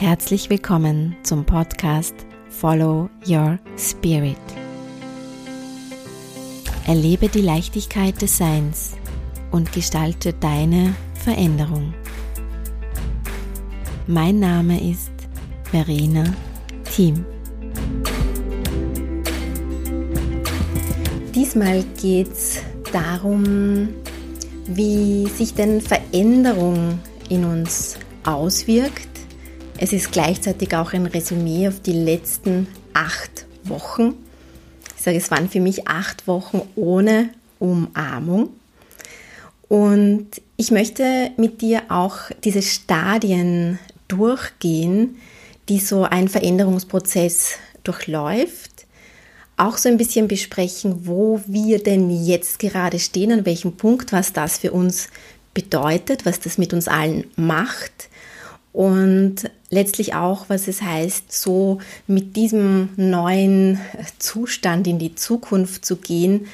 [0.00, 2.14] Herzlich willkommen zum Podcast
[2.48, 4.38] Follow Your Spirit.
[6.86, 8.92] Erlebe die Leichtigkeit des Seins
[9.50, 11.92] und gestalte deine Veränderung.
[14.06, 15.12] Mein Name ist
[15.64, 16.24] Verena
[16.90, 17.26] Thiem.
[21.34, 23.90] Diesmal geht es darum,
[24.66, 26.98] wie sich denn Veränderung
[27.28, 29.09] in uns auswirkt
[29.80, 34.14] es ist gleichzeitig auch ein Resümee auf die letzten acht Wochen.
[34.96, 38.50] Ich sage, es waren für mich acht Wochen ohne Umarmung.
[39.68, 45.16] Und ich möchte mit dir auch diese Stadien durchgehen,
[45.70, 48.84] die so ein Veränderungsprozess durchläuft.
[49.56, 54.34] Auch so ein bisschen besprechen, wo wir denn jetzt gerade stehen, an welchem Punkt, was
[54.34, 55.08] das für uns
[55.54, 58.10] bedeutet, was das mit uns allen macht
[58.72, 63.80] und letztlich auch, was es heißt, so mit diesem neuen
[64.18, 66.48] Zustand in die Zukunft zu gehen,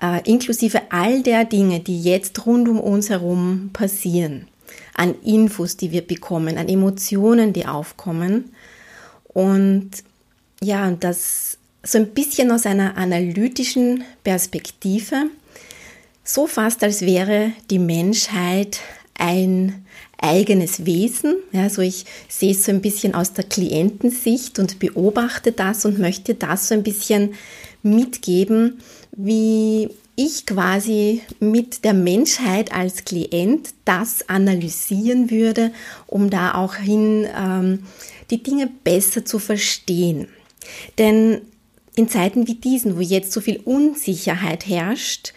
[0.00, 4.46] äh, inklusive all der Dinge, die jetzt rund um uns herum passieren,
[4.94, 8.52] an Infos, die wir bekommen, an Emotionen, die aufkommen.
[9.28, 9.90] Und
[10.62, 15.26] ja, das so ein bisschen aus einer analytischen Perspektive,
[16.22, 18.80] so fast als wäre die Menschheit
[19.18, 19.84] ein
[20.18, 21.36] eigenes Wesen.
[21.52, 26.34] Also ich sehe es so ein bisschen aus der Klientensicht und beobachte das und möchte
[26.34, 27.34] das so ein bisschen
[27.82, 28.78] mitgeben,
[29.16, 35.72] wie ich quasi mit der Menschheit als Klient das analysieren würde,
[36.06, 37.80] um da auch hin ähm,
[38.30, 40.28] die Dinge besser zu verstehen.
[40.98, 41.40] Denn
[41.96, 45.32] in Zeiten wie diesen, wo jetzt so viel Unsicherheit herrscht,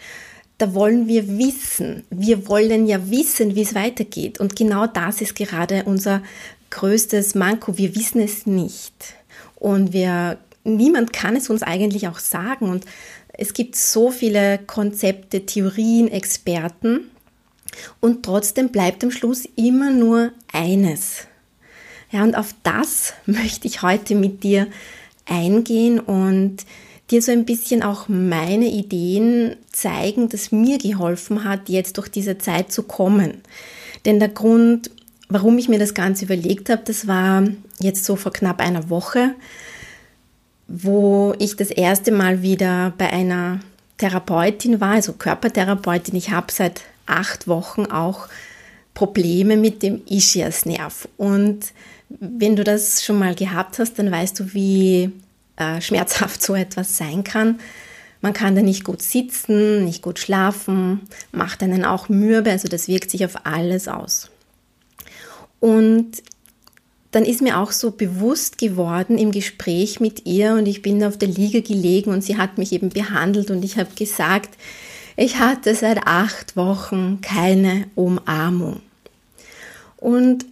[0.58, 2.04] da wollen wir wissen.
[2.10, 4.40] Wir wollen ja wissen, wie es weitergeht.
[4.40, 6.22] Und genau das ist gerade unser
[6.70, 7.78] größtes Manko.
[7.78, 9.14] Wir wissen es nicht.
[9.54, 12.68] Und wir, niemand kann es uns eigentlich auch sagen.
[12.68, 12.84] Und
[13.32, 17.08] es gibt so viele Konzepte, Theorien, Experten.
[18.00, 21.28] Und trotzdem bleibt am Schluss immer nur eines.
[22.10, 24.66] Ja, und auf das möchte ich heute mit dir
[25.24, 26.64] eingehen und
[27.10, 32.38] dir so ein bisschen auch meine Ideen zeigen, das mir geholfen hat, jetzt durch diese
[32.38, 33.42] Zeit zu kommen.
[34.04, 34.90] Denn der Grund,
[35.28, 37.44] warum ich mir das Ganze überlegt habe, das war
[37.80, 39.34] jetzt so vor knapp einer Woche,
[40.66, 43.60] wo ich das erste Mal wieder bei einer
[43.96, 46.14] Therapeutin war, also Körpertherapeutin.
[46.14, 48.28] Ich habe seit acht Wochen auch
[48.94, 51.08] Probleme mit dem Ischiasnerv.
[51.16, 51.72] Und
[52.08, 55.10] wenn du das schon mal gehabt hast, dann weißt du, wie
[55.58, 57.60] äh, schmerzhaft so etwas sein kann.
[58.20, 62.88] Man kann da nicht gut sitzen, nicht gut schlafen, macht einen auch mürbe, also das
[62.88, 64.30] wirkt sich auf alles aus.
[65.60, 66.22] Und
[67.10, 71.16] dann ist mir auch so bewusst geworden im Gespräch mit ihr und ich bin auf
[71.16, 74.50] der Liege gelegen und sie hat mich eben behandelt und ich habe gesagt,
[75.16, 78.80] ich hatte seit acht Wochen keine Umarmung.
[79.96, 80.46] Und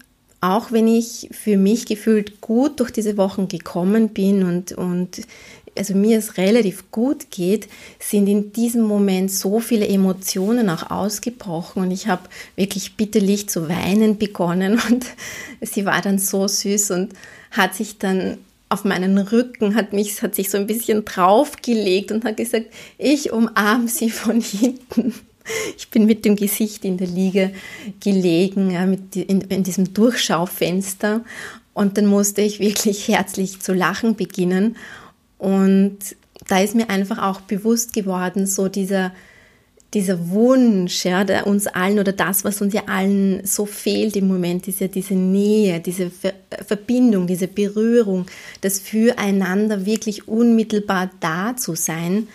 [0.47, 5.23] auch wenn ich für mich gefühlt gut durch diese Wochen gekommen bin und, und
[5.77, 7.69] also mir es relativ gut geht,
[7.99, 12.23] sind in diesem Moment so viele Emotionen auch ausgebrochen und ich habe
[12.55, 15.07] wirklich bitterlich zu weinen begonnen und
[15.61, 17.13] sie war dann so süß und
[17.51, 22.25] hat sich dann auf meinen Rücken, hat mich, hat sich so ein bisschen draufgelegt und
[22.25, 22.67] hat gesagt,
[22.99, 25.13] ich umarme sie von hinten.
[25.77, 27.53] Ich bin mit dem Gesicht in der Liege
[28.01, 31.23] gelegen, ja, mit in, in diesem Durchschaufenster.
[31.75, 34.77] Und dann musste ich wirklich herzlich zu lachen beginnen.
[35.39, 35.99] Und
[36.49, 39.13] da ist mir einfach auch bewusst geworden, so dieser,
[39.93, 44.29] dieser Wunsch, ja, der uns allen oder das, was uns ja allen so fehlt im
[44.29, 46.33] Moment, ist ja diese Nähe, diese Ver
[46.67, 48.27] Verbindung, diese Berührung,
[48.63, 52.29] das Füreinander wirklich unmittelbar da zu sein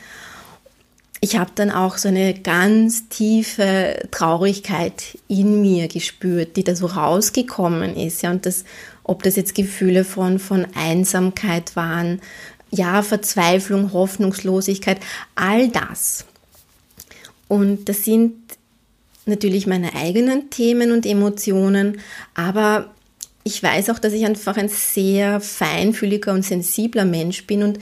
[1.23, 6.87] ich habe dann auch so eine ganz tiefe Traurigkeit in mir gespürt, die da so
[6.87, 8.23] rausgekommen ist.
[8.23, 8.65] Ja, und das,
[9.03, 12.21] ob das jetzt Gefühle von, von Einsamkeit waren,
[12.71, 14.99] ja, Verzweiflung, Hoffnungslosigkeit,
[15.35, 16.25] all das.
[17.47, 18.33] Und das sind
[19.27, 21.99] natürlich meine eigenen Themen und Emotionen,
[22.33, 22.89] aber
[23.43, 27.79] ich weiß auch, dass ich einfach ein sehr feinfühliger und sensibler Mensch bin und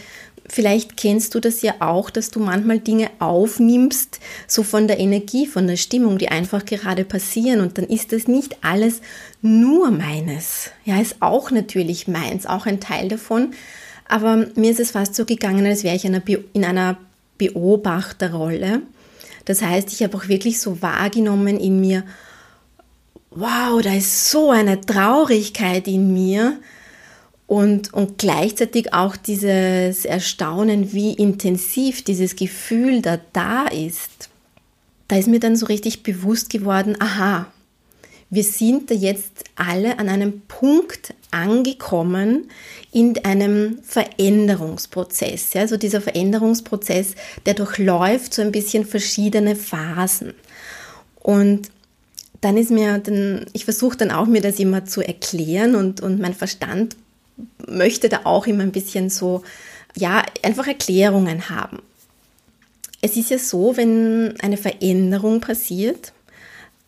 [0.52, 5.46] Vielleicht kennst du das ja auch, dass du manchmal Dinge aufnimmst, so von der Energie,
[5.46, 7.62] von der Stimmung, die einfach gerade passieren.
[7.62, 9.02] Und dann ist das nicht alles
[9.44, 10.72] nur meines.
[10.86, 13.54] Ja, ist auch natürlich meins, auch ein Teil davon.
[14.08, 16.98] Aber mir ist es fast so gegangen, als wäre ich in einer
[17.38, 18.82] Beobachterrolle.
[19.46, 22.04] Das heißt, ich habe auch wirklich so wahrgenommen in mir,
[23.30, 26.58] wow, da ist so eine Traurigkeit in mir
[27.50, 34.30] und, und gleichzeitig auch dieses Erstaunen, wie intensiv dieses Gefühl da da ist.
[35.08, 37.48] Da ist mir dann so richtig bewusst geworden, aha,
[38.30, 42.52] wir sind da jetzt alle an einem Punkt angekommen
[42.92, 45.56] in einem Veränderungsprozess.
[45.56, 47.16] Also dieser Veränderungsprozess,
[47.48, 50.36] der durchläuft so ein bisschen verschiedene Phasen.
[51.20, 51.72] Und
[52.42, 56.22] dann ist mir dann, ich versuche dann auch mir das immer zu erklären und, und
[56.22, 56.96] mein Verstand
[57.68, 59.44] möchte da auch immer ein bisschen so,
[59.96, 61.80] ja, einfach Erklärungen haben.
[63.02, 66.14] Es ist ja so, wenn eine Veränderung passiert,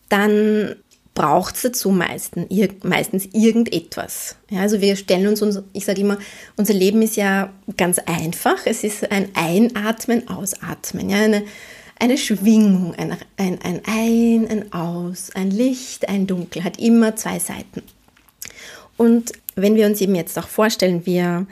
[0.08, 0.76] dann
[1.14, 2.46] braucht es dazu meistens,
[2.82, 4.36] meistens irgendetwas.
[4.50, 6.18] Ja, also wir stellen uns, unser, ich sage immer,
[6.56, 8.58] unser Leben ist ja ganz einfach.
[8.64, 11.42] Es ist ein Einatmen, Ausatmen, ja, eine,
[11.98, 17.38] eine Schwingung, ein, ein, ein Ein, ein Aus, ein Licht, ein Dunkel, hat immer zwei
[17.38, 17.82] Seiten.
[18.96, 21.46] Und wenn wir uns eben jetzt auch vorstellen, wir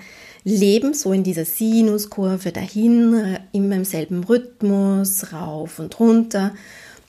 [0.45, 6.55] leben so in dieser Sinuskurve dahin, immer im selben Rhythmus, rauf und runter,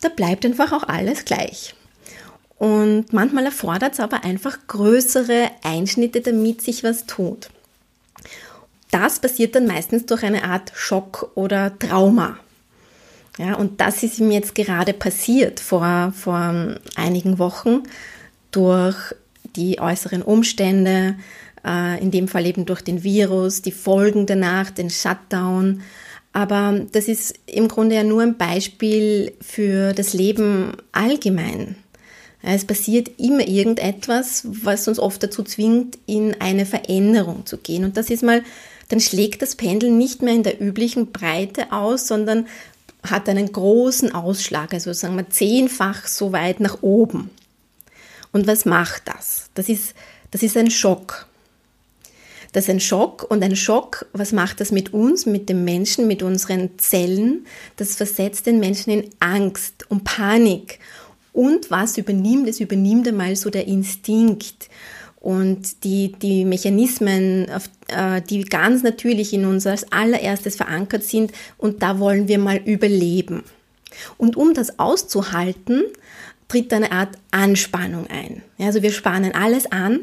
[0.01, 1.75] da bleibt einfach auch alles gleich.
[2.57, 7.49] Und manchmal erfordert es aber einfach größere Einschnitte, damit sich was tut.
[8.91, 12.37] Das passiert dann meistens durch eine Art Schock oder Trauma.
[13.37, 17.83] Ja, und das ist ihm jetzt gerade passiert vor, vor einigen Wochen
[18.51, 19.15] durch
[19.55, 21.15] die äußeren Umstände,
[21.65, 25.81] äh, in dem Fall eben durch den Virus, die Folgen danach, den Shutdown.
[26.33, 31.75] Aber das ist im Grunde ja nur ein Beispiel für das Leben allgemein.
[32.43, 37.83] Es passiert immer irgendetwas, was uns oft dazu zwingt, in eine Veränderung zu gehen.
[37.83, 38.43] Und das ist mal,
[38.89, 42.47] dann schlägt das Pendel nicht mehr in der üblichen Breite aus, sondern
[43.03, 47.29] hat einen großen Ausschlag, also sagen wir zehnfach so weit nach oben.
[48.31, 49.49] Und was macht das?
[49.53, 49.93] Das ist,
[50.31, 51.27] das ist ein Schock.
[52.53, 56.07] Das ist ein Schock und ein Schock, was macht das mit uns, mit dem Menschen,
[56.07, 57.45] mit unseren Zellen?
[57.77, 60.79] Das versetzt den Menschen in Angst und Panik
[61.33, 62.47] und was übernimmt?
[62.49, 64.69] Es übernimmt einmal so der Instinkt
[65.19, 67.47] und die, die Mechanismen,
[67.87, 72.57] äh, die ganz natürlich in uns als allererstes verankert sind und da wollen wir mal
[72.57, 73.43] überleben.
[74.17, 75.83] Und um das auszuhalten,
[76.51, 78.43] tritt eine Art Anspannung ein.
[78.59, 80.01] Also wir spannen alles an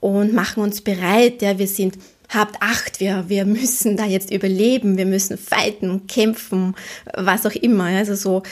[0.00, 1.40] und machen uns bereit.
[1.40, 1.98] Ja, wir sind
[2.28, 6.74] habt Acht, wir, wir müssen da jetzt überleben, wir müssen fighten, kämpfen,
[7.14, 7.84] was auch immer.
[7.84, 8.42] Also so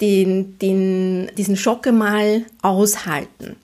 [0.00, 3.56] den, den, diesen Schock einmal aushalten.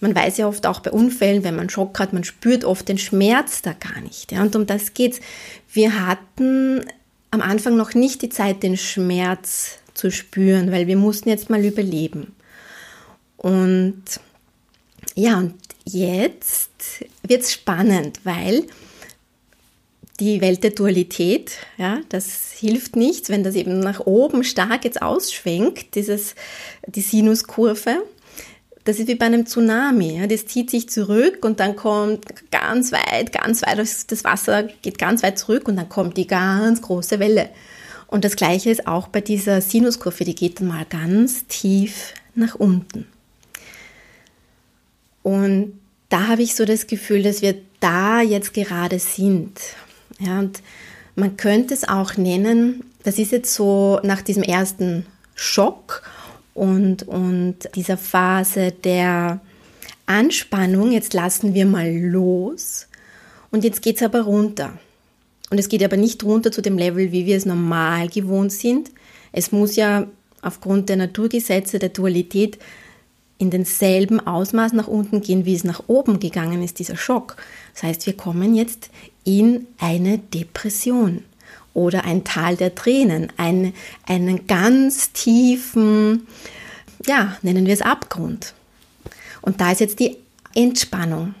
[0.00, 2.98] Man weiß ja oft auch bei Unfällen, wenn man Schock hat, man spürt oft den
[2.98, 4.32] Schmerz da gar nicht.
[4.32, 5.20] Ja, und um das geht's.
[5.72, 6.84] Wir hatten
[7.30, 11.64] am Anfang noch nicht die Zeit, den Schmerz zu spüren, weil wir mussten jetzt mal
[11.64, 12.34] überleben.
[13.36, 14.02] Und
[15.14, 15.54] ja, und
[15.84, 16.70] jetzt
[17.26, 18.66] wird's spannend, weil
[20.20, 25.02] die Welt der Dualität, ja, das hilft nichts, wenn das eben nach oben stark jetzt
[25.02, 26.34] ausschwenkt, dieses,
[26.86, 28.02] die Sinuskurve.
[28.84, 30.18] Das ist wie bei einem Tsunami.
[30.18, 34.98] Ja, das zieht sich zurück und dann kommt ganz weit, ganz weit, das Wasser geht
[34.98, 37.48] ganz weit zurück und dann kommt die ganz große Welle.
[38.12, 42.54] Und das Gleiche ist auch bei dieser Sinuskurve, die geht dann mal ganz tief nach
[42.54, 43.06] unten.
[45.22, 45.80] Und
[46.10, 49.58] da habe ich so das Gefühl, dass wir da jetzt gerade sind.
[50.18, 50.62] Ja, und
[51.16, 56.02] man könnte es auch nennen, das ist jetzt so nach diesem ersten Schock
[56.52, 59.40] und, und dieser Phase der
[60.04, 62.88] Anspannung, jetzt lassen wir mal los
[63.50, 64.78] und jetzt geht es aber runter.
[65.52, 68.90] Und es geht aber nicht runter zu dem Level, wie wir es normal gewohnt sind.
[69.32, 70.06] Es muss ja
[70.40, 72.58] aufgrund der Naturgesetze der Dualität
[73.36, 77.36] in denselben Ausmaß nach unten gehen, wie es nach oben gegangen ist, dieser Schock.
[77.74, 78.88] Das heißt, wir kommen jetzt
[79.24, 81.22] in eine Depression
[81.74, 83.74] oder ein Tal der Tränen, ein,
[84.06, 86.26] einen ganz tiefen,
[87.04, 88.54] ja, nennen wir es Abgrund.
[89.42, 90.16] Und da ist jetzt die
[90.54, 91.34] Entspannung.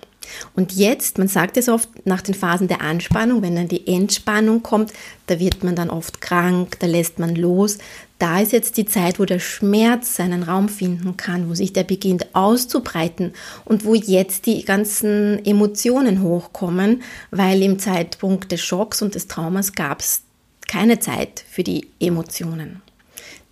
[0.54, 4.62] Und jetzt, man sagt es oft nach den Phasen der Anspannung, wenn dann die Entspannung
[4.62, 4.92] kommt,
[5.26, 7.78] da wird man dann oft krank, da lässt man los.
[8.18, 11.84] Da ist jetzt die Zeit, wo der Schmerz seinen Raum finden kann, wo sich der
[11.84, 13.32] beginnt auszubreiten
[13.64, 19.72] und wo jetzt die ganzen Emotionen hochkommen, weil im Zeitpunkt des Schocks und des Traumas
[19.72, 20.22] gab es
[20.68, 22.80] keine Zeit für die Emotionen.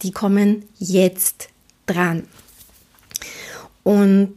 [0.03, 1.49] Die kommen jetzt
[1.87, 2.25] dran.
[3.83, 4.35] Und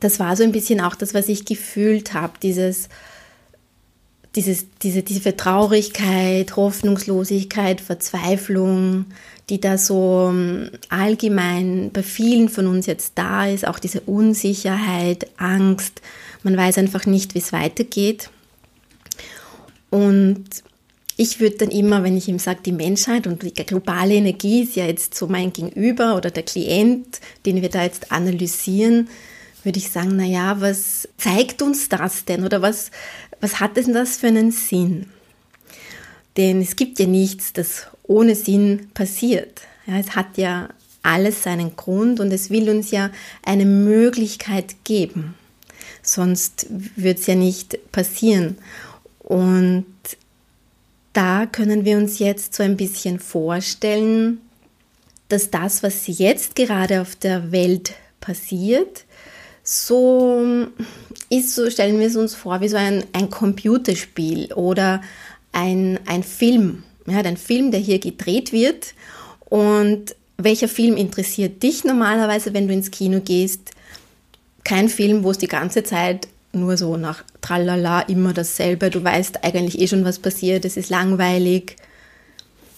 [0.00, 2.88] das war so ein bisschen auch das, was ich gefühlt habe, dieses,
[4.34, 9.06] dieses, diese tiefe Traurigkeit, Hoffnungslosigkeit, Verzweiflung,
[9.48, 15.28] die da so ähm, allgemein bei vielen von uns jetzt da ist, auch diese Unsicherheit,
[15.38, 16.02] Angst,
[16.42, 18.30] man weiß einfach nicht, wie es weitergeht.
[19.90, 20.44] Und
[21.16, 24.76] ich würde dann immer, wenn ich ihm sage, die Menschheit und die globale Energie ist
[24.76, 29.08] ja jetzt so mein Gegenüber oder der Klient, den wir da jetzt analysieren,
[29.66, 32.90] würde ich sagen, naja, was zeigt uns das denn oder was,
[33.40, 35.06] was hat denn das für einen Sinn?
[36.36, 39.62] Denn es gibt ja nichts, das ohne Sinn passiert.
[39.86, 40.68] Ja, es hat ja
[41.02, 43.10] alles seinen Grund und es will uns ja
[43.42, 45.34] eine Möglichkeit geben.
[46.02, 48.58] Sonst wird es ja nicht passieren.
[49.18, 49.86] Und
[51.12, 54.40] da können wir uns jetzt so ein bisschen vorstellen,
[55.28, 59.05] dass das, was jetzt gerade auf der Welt passiert,
[59.68, 60.68] so
[61.28, 65.02] ist, so stellen wir es uns vor, wie so ein, ein Computerspiel oder
[65.52, 66.84] ein, ein Film.
[67.06, 68.94] Ja, ein Film, der hier gedreht wird.
[69.46, 73.72] Und welcher Film interessiert dich normalerweise, wenn du ins Kino gehst?
[74.64, 79.44] Kein Film, wo es die ganze Zeit nur so nach Tralala immer dasselbe, du weißt
[79.44, 81.76] eigentlich eh schon, was passiert, es ist langweilig.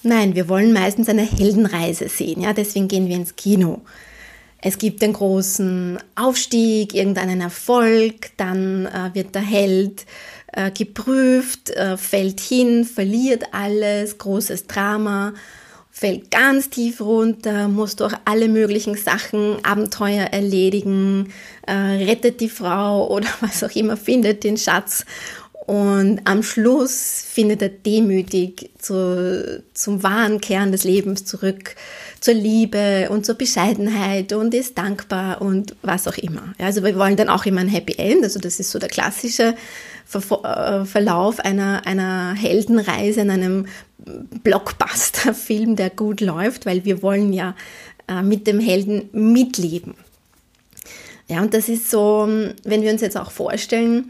[0.03, 3.83] Nein, wir wollen meistens eine Heldenreise sehen, ja, deswegen gehen wir ins Kino.
[4.61, 10.05] Es gibt den großen Aufstieg, irgendeinen Erfolg, dann äh, wird der Held
[10.53, 15.33] äh, geprüft, äh, fällt hin, verliert alles, großes Drama,
[15.93, 21.33] fällt ganz tief runter, muss durch alle möglichen Sachen, Abenteuer erledigen,
[21.67, 25.05] äh, rettet die Frau oder was auch immer, findet den Schatz
[25.69, 31.77] und am Schluss findet er demütig zu, zum wahren Kern des Lebens zurück,
[32.21, 36.55] zur Liebe und zur Bescheidenheit und ist dankbar und was auch immer.
[36.57, 39.57] Also wir wollen dann auch immer ein Happy End, also das ist so der klassische
[40.15, 43.67] äh, Verlauf einer, einer Heldenreise in einem
[44.43, 47.55] Blockbuster-Film, der gut läuft, weil wir wollen ja
[48.09, 49.97] äh, mit dem Helden mitleben.
[51.29, 52.27] Ja, und das ist so,
[52.65, 54.09] wenn wir uns jetzt auch vorstellen,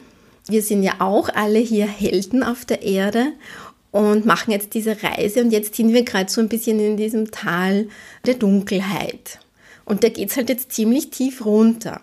[0.48, 3.32] wir sind ja auch alle hier Helden auf der Erde
[3.90, 7.30] und machen jetzt diese Reise und jetzt sind wir gerade so ein bisschen in diesem
[7.30, 7.88] Tal
[8.26, 9.38] der Dunkelheit.
[9.84, 12.00] Und da geht es halt jetzt ziemlich tief runter.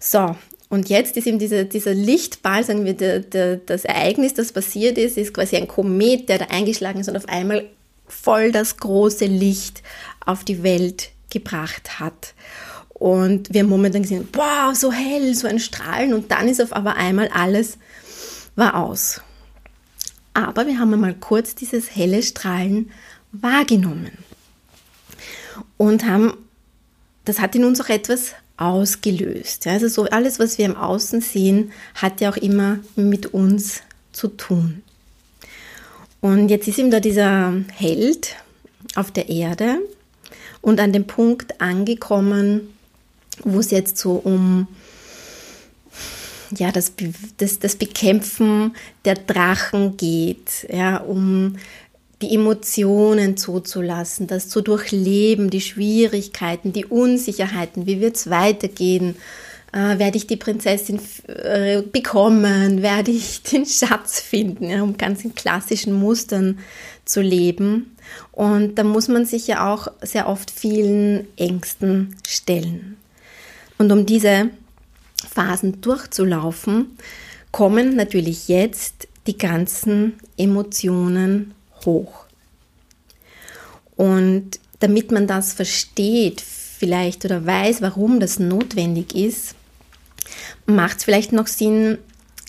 [0.00, 0.36] So,
[0.68, 4.98] und jetzt ist eben dieser, dieser Lichtball, sagen wir, der, der, das Ereignis, das passiert
[4.98, 7.68] ist, ist quasi ein Komet, der da eingeschlagen ist und auf einmal
[8.06, 9.82] voll das große Licht
[10.24, 12.34] auf die Welt gebracht hat.
[12.98, 16.72] Und wir haben momentan gesehen, wow, so hell, so ein Strahlen und dann ist auf
[16.72, 17.78] aber einmal alles
[18.56, 19.20] war aus.
[20.34, 22.90] Aber wir haben einmal kurz dieses helle Strahlen
[23.32, 24.18] wahrgenommen
[25.76, 26.34] und haben,
[27.24, 29.66] das hat in uns auch etwas ausgelöst.
[29.66, 34.28] Also so alles, was wir im Außen sehen, hat ja auch immer mit uns zu
[34.28, 34.82] tun.
[36.20, 38.34] Und jetzt ist ihm da dieser Held
[38.96, 39.78] auf der Erde
[40.60, 42.74] und an dem Punkt angekommen,
[43.44, 44.66] wo es jetzt so um
[46.56, 46.92] ja, das,
[47.36, 51.56] das, das Bekämpfen der Drachen geht, ja, um
[52.22, 59.16] die Emotionen zuzulassen, das zu durchleben, die Schwierigkeiten, die Unsicherheiten, wie wird es weitergehen,
[59.72, 65.24] äh, werde ich die Prinzessin äh, bekommen, werde ich den Schatz finden, ja, um ganz
[65.24, 66.58] in klassischen Mustern
[67.04, 67.96] zu leben.
[68.32, 72.96] Und da muss man sich ja auch sehr oft vielen Ängsten stellen.
[73.78, 74.50] Und um diese
[75.30, 76.98] Phasen durchzulaufen,
[77.52, 81.54] kommen natürlich jetzt die ganzen Emotionen
[81.84, 82.24] hoch.
[83.96, 89.54] Und damit man das versteht, vielleicht oder weiß, warum das notwendig ist,
[90.66, 91.98] macht es vielleicht noch Sinn,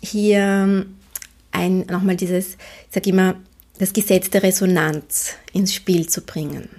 [0.01, 0.85] hier
[1.51, 3.35] ein, nochmal dieses, ich sage immer,
[3.79, 6.69] das Gesetz der Resonanz ins Spiel zu bringen.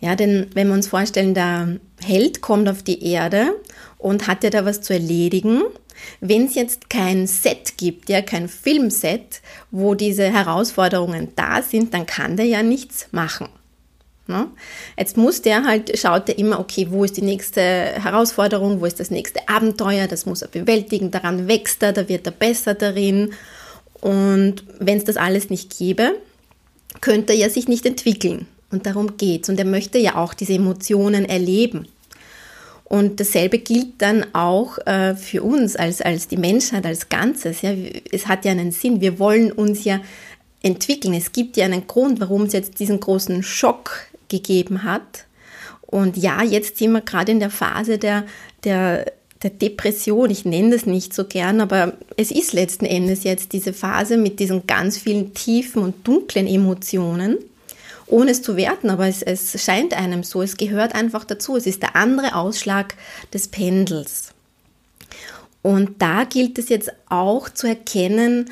[0.00, 3.54] Ja, denn wenn wir uns vorstellen, der Held kommt auf die Erde
[3.98, 5.62] und hat ja da was zu erledigen.
[6.20, 12.04] Wenn es jetzt kein Set gibt, ja, kein Filmset, wo diese Herausforderungen da sind, dann
[12.04, 13.48] kann der ja nichts machen.
[14.28, 14.48] Ne?
[14.98, 19.00] Jetzt muss der halt, schaut er immer, okay, wo ist die nächste Herausforderung, wo ist
[19.00, 23.32] das nächste Abenteuer, das muss er bewältigen, daran wächst er, da wird er besser darin.
[24.00, 26.16] Und wenn es das alles nicht gäbe,
[27.00, 28.46] könnte er ja sich nicht entwickeln.
[28.70, 29.48] Und darum geht's.
[29.48, 31.88] Und er möchte ja auch diese Emotionen erleben.
[32.84, 37.62] Und dasselbe gilt dann auch äh, für uns als, als die Menschheit als Ganzes.
[37.62, 37.72] Ja.
[38.10, 39.00] Es hat ja einen Sinn.
[39.00, 40.00] Wir wollen uns ja
[40.62, 41.14] entwickeln.
[41.14, 45.26] Es gibt ja einen Grund, warum es jetzt diesen großen Schock gegeben hat.
[45.82, 48.24] Und ja, jetzt sind wir gerade in der Phase der,
[48.64, 49.06] der
[49.42, 53.72] der Depression, ich nenne das nicht so gern, aber es ist letzten Endes jetzt diese
[53.72, 57.38] Phase mit diesen ganz vielen tiefen und dunklen Emotionen,
[58.06, 61.66] ohne es zu werten, aber es, es scheint einem so, es gehört einfach dazu, es
[61.66, 62.94] ist der andere Ausschlag
[63.32, 64.32] des Pendels.
[65.62, 68.50] Und da gilt es jetzt auch zu erkennen,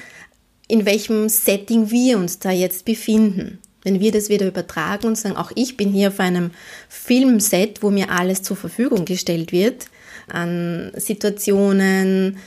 [0.66, 3.58] in welchem Setting wir uns da jetzt befinden.
[3.84, 6.50] Wenn wir das wieder übertragen und sagen, auch ich bin hier auf einem
[6.88, 9.86] Filmset, wo mir alles zur Verfügung gestellt wird,
[10.26, 12.38] an Situationen,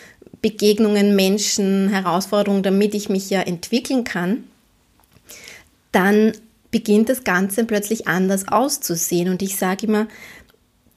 [0.42, 4.44] Begegnungen, Menschen, Herausforderungen, damit ich mich ja entwickeln kann,
[5.92, 6.34] dann
[6.72, 9.30] beginnt das Ganze plötzlich anders auszusehen.
[9.30, 10.08] Und ich sage immer,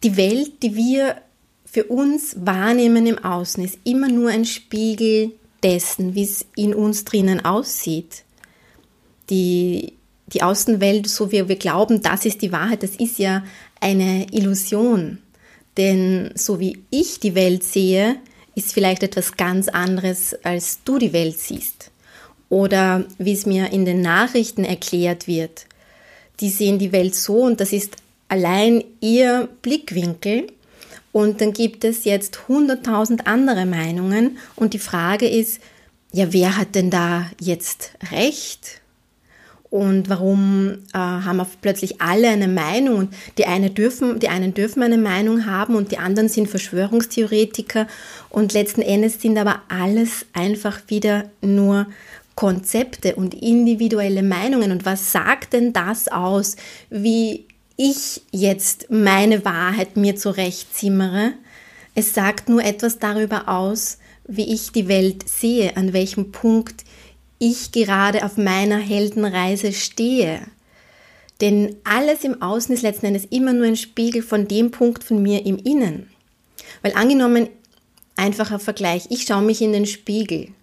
[0.02, 1.16] die Welt, die wir
[1.64, 7.04] für uns wahrnehmen im Außen, ist immer nur ein Spiegel dessen, wie es in uns
[7.04, 8.24] drinnen aussieht.
[9.28, 9.92] Die,
[10.28, 13.44] die Außenwelt, so wie wir glauben, das ist die Wahrheit, das ist ja
[13.80, 15.18] eine Illusion.
[15.76, 18.16] Denn so wie ich die Welt sehe,
[18.54, 21.89] ist vielleicht etwas ganz anderes, als du die Welt siehst.
[22.50, 25.64] Oder wie es mir in den Nachrichten erklärt wird.
[26.40, 27.96] Die sehen die Welt so und das ist
[28.28, 30.48] allein ihr Blickwinkel.
[31.12, 34.38] Und dann gibt es jetzt hunderttausend andere Meinungen.
[34.54, 35.60] Und die Frage ist,
[36.12, 38.80] ja, wer hat denn da jetzt recht?
[39.70, 42.96] Und warum äh, haben plötzlich alle eine Meinung?
[42.96, 47.86] Und die, eine dürfen, die einen dürfen eine Meinung haben und die anderen sind Verschwörungstheoretiker.
[48.30, 51.86] Und letzten Endes sind aber alles einfach wieder nur
[52.40, 54.72] Konzepte und individuelle Meinungen.
[54.72, 56.56] Und was sagt denn das aus,
[56.88, 57.44] wie
[57.76, 61.34] ich jetzt meine Wahrheit mir zurechtzimmere?
[61.94, 66.84] Es sagt nur etwas darüber aus, wie ich die Welt sehe, an welchem Punkt
[67.38, 70.40] ich gerade auf meiner Heldenreise stehe.
[71.42, 75.22] Denn alles im Außen ist letzten Endes immer nur ein Spiegel von dem Punkt von
[75.22, 76.08] mir im Innen.
[76.80, 77.50] Weil angenommen,
[78.16, 80.54] einfacher Vergleich, ich schaue mich in den Spiegel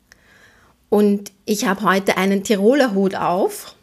[0.89, 3.75] und ich habe heute einen Tiroler Hut auf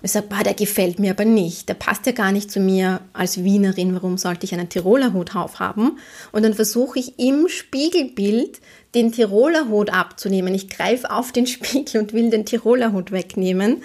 [0.00, 3.02] und ich sage, der gefällt mir aber nicht, der passt ja gar nicht zu mir
[3.12, 5.98] als Wienerin, warum sollte ich einen Tiroler Hut aufhaben?
[6.32, 8.60] Und dann versuche ich im Spiegelbild
[8.94, 10.54] den Tiroler Hut abzunehmen.
[10.54, 13.82] Ich greife auf den Spiegel und will den Tiroler Hut wegnehmen.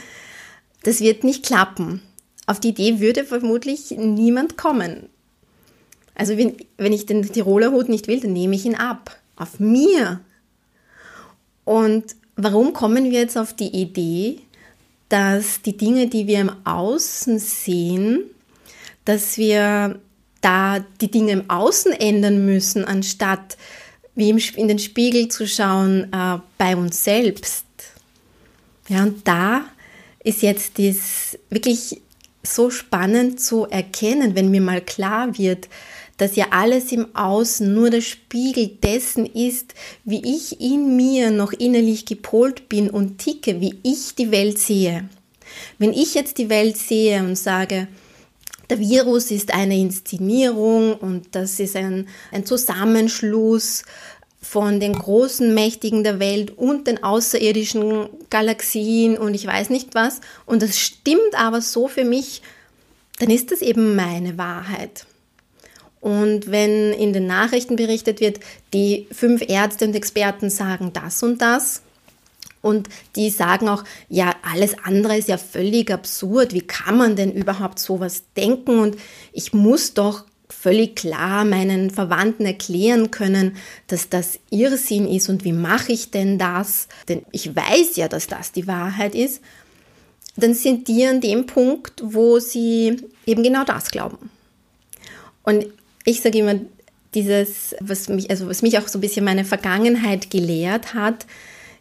[0.83, 2.01] Das wird nicht klappen.
[2.47, 5.09] Auf die Idee würde vermutlich niemand kommen.
[6.13, 9.19] Also wenn, wenn ich den Tiroler Hut nicht will, dann nehme ich ihn ab.
[9.35, 10.21] Auf mir.
[11.65, 14.39] Und warum kommen wir jetzt auf die Idee,
[15.09, 18.23] dass die Dinge, die wir im Außen sehen,
[19.05, 19.99] dass wir
[20.41, 23.57] da die Dinge im Außen ändern müssen, anstatt
[24.15, 27.65] wie in den Spiegel zu schauen äh, bei uns selbst.
[28.87, 29.65] Ja, und da
[30.23, 32.01] ist jetzt das wirklich
[32.43, 35.67] so spannend zu erkennen, wenn mir mal klar wird,
[36.17, 39.73] dass ja alles im Außen nur der Spiegel dessen ist,
[40.03, 45.09] wie ich in mir noch innerlich gepolt bin und ticke, wie ich die Welt sehe.
[45.77, 47.87] Wenn ich jetzt die Welt sehe und sage,
[48.69, 53.83] der Virus ist eine Inszenierung und das ist ein, ein Zusammenschluss
[54.41, 60.21] von den großen Mächtigen der Welt und den außerirdischen Galaxien und ich weiß nicht was.
[60.45, 62.41] Und das stimmt aber so für mich,
[63.19, 65.05] dann ist das eben meine Wahrheit.
[66.05, 68.39] Und wenn in den Nachrichten berichtet wird,
[68.73, 71.81] die fünf Ärzte und Experten sagen das und das,
[72.61, 76.53] und die sagen auch, ja, alles andere ist ja völlig absurd.
[76.53, 78.77] Wie kann man denn überhaupt sowas denken?
[78.77, 78.97] Und
[79.33, 85.53] ich muss doch völlig klar meinen Verwandten erklären können, dass das Irrsinn ist und wie
[85.53, 86.87] mache ich denn das?
[87.09, 89.41] Denn ich weiß ja, dass das die Wahrheit ist.
[90.35, 94.29] Dann sind die an dem Punkt, wo sie eben genau das glauben.
[95.41, 95.65] Und
[96.05, 96.59] ich sage immer,
[97.13, 101.25] dieses, was mich, also was mich auch so ein bisschen meine Vergangenheit gelehrt hat,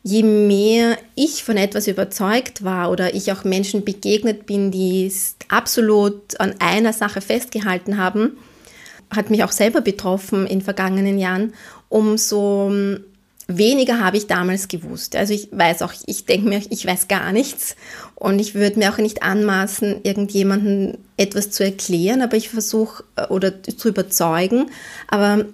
[0.02, 5.36] je mehr ich von etwas überzeugt war oder ich auch Menschen begegnet bin, die es
[5.48, 8.36] absolut an einer Sache festgehalten haben,
[9.10, 11.52] hat mich auch selber betroffen in vergangenen Jahren,
[11.88, 12.70] umso
[13.46, 15.16] weniger habe ich damals gewusst.
[15.16, 17.76] Also ich weiß auch, ich denke mir, ich weiß gar nichts
[18.14, 23.26] und ich würde mir auch nicht anmaßen, irgendjemanden etwas zu erklären, aber ich versuche äh,
[23.26, 24.70] oder zu überzeugen.
[25.08, 25.44] Aber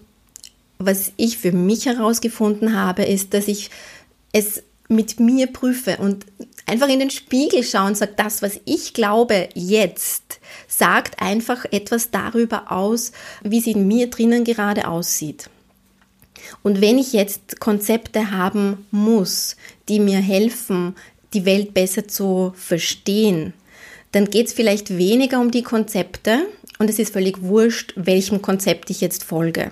[0.78, 3.70] was ich für mich herausgefunden habe, ist, dass ich
[4.32, 6.26] es mit mir prüfe und
[6.66, 12.10] einfach in den Spiegel schauen und sage, das, was ich glaube jetzt, sagt einfach etwas
[12.10, 15.48] darüber aus, wie es in mir drinnen gerade aussieht.
[16.62, 19.56] Und wenn ich jetzt Konzepte haben muss,
[19.88, 20.94] die mir helfen,
[21.32, 23.52] die Welt besser zu verstehen,
[24.12, 26.40] dann geht es vielleicht weniger um die Konzepte
[26.78, 29.70] und es ist völlig wurscht, welchem Konzept ich jetzt folge.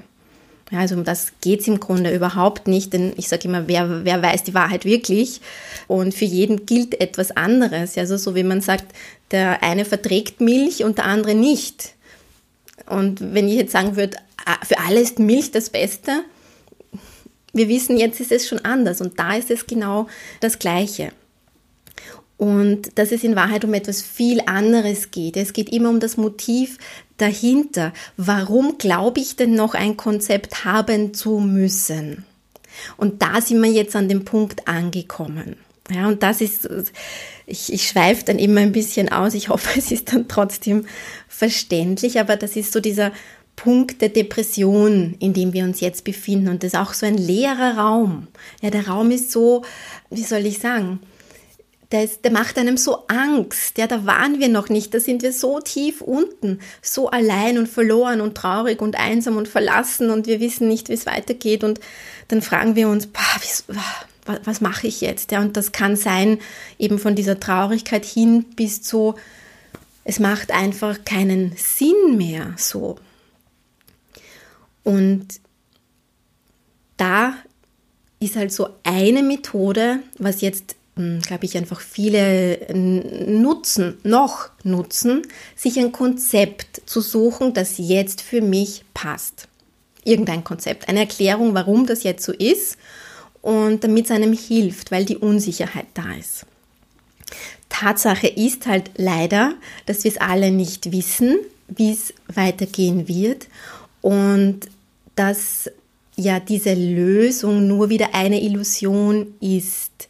[0.70, 4.04] Ja, also um das geht es im Grunde überhaupt nicht, denn ich sage immer, wer,
[4.04, 5.40] wer weiß die Wahrheit wirklich?
[5.86, 7.96] Und für jeden gilt etwas anderes.
[7.96, 8.84] Also so wie man sagt,
[9.30, 11.94] der eine verträgt Milch und der andere nicht.
[12.86, 14.18] Und wenn ich jetzt sagen würde,
[14.62, 16.22] für alle ist Milch das Beste,
[17.52, 20.06] wir wissen, jetzt ist es schon anders und da ist es genau
[20.40, 21.12] das Gleiche.
[22.36, 25.36] Und dass es in Wahrheit um etwas viel anderes geht.
[25.36, 26.78] Es geht immer um das Motiv
[27.16, 27.92] dahinter.
[28.16, 32.24] Warum glaube ich denn noch ein Konzept haben zu müssen?
[32.96, 35.56] Und da sind wir jetzt an dem Punkt angekommen.
[35.90, 36.68] Ja, und das ist,
[37.46, 39.34] ich, ich schweife dann immer ein bisschen aus.
[39.34, 40.86] Ich hoffe, es ist dann trotzdem
[41.28, 43.12] verständlich, aber das ist so dieser
[43.58, 46.46] Punkt der Depression, in dem wir uns jetzt befinden.
[46.46, 48.28] Und das ist auch so ein leerer Raum.
[48.62, 49.64] Ja, der Raum ist so,
[50.10, 51.00] wie soll ich sagen,
[51.90, 53.76] der, ist, der macht einem so Angst.
[53.76, 54.94] Ja, da waren wir noch nicht.
[54.94, 59.48] Da sind wir so tief unten, so allein und verloren und traurig und einsam und
[59.48, 61.64] verlassen und wir wissen nicht, wie es weitergeht.
[61.64, 61.80] Und
[62.28, 63.74] dann fragen wir uns, wie,
[64.24, 65.32] was, was mache ich jetzt?
[65.32, 66.38] Ja, und das kann sein,
[66.78, 69.16] eben von dieser Traurigkeit hin bis zu,
[70.04, 72.98] es macht einfach keinen Sinn mehr so.
[74.84, 75.40] Und
[76.96, 77.34] da
[78.20, 85.22] ist halt so eine Methode, was jetzt, hm, glaube ich, einfach viele nutzen, noch nutzen,
[85.56, 89.48] sich ein Konzept zu suchen, das jetzt für mich passt.
[90.04, 92.78] Irgendein Konzept, eine Erklärung, warum das jetzt so ist
[93.42, 96.46] und damit es einem hilft, weil die Unsicherheit da ist.
[97.68, 99.54] Tatsache ist halt leider,
[99.86, 101.38] dass wir es alle nicht wissen,
[101.68, 103.46] wie es weitergehen wird
[104.00, 104.60] und
[105.16, 105.70] dass
[106.16, 110.08] ja diese Lösung nur wieder eine Illusion ist,